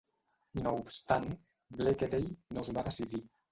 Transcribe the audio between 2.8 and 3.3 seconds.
va decidir.